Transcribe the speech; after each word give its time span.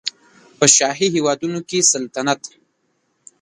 په 0.57 0.65
شاهي 0.75 1.07
هېوادونو 1.15 1.59
کې 1.69 1.79
سلطنت 1.93 2.41